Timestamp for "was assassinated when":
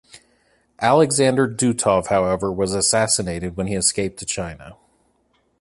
2.51-3.67